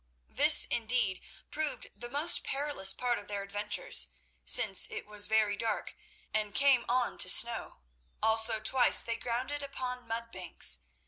[0.31, 1.21] This, indeed,
[1.51, 4.07] proved the most perilous part of their adventures,
[4.43, 5.93] since it was very dark,
[6.33, 7.81] and came on to snow;
[8.19, 10.79] also twice they grounded upon mud banks.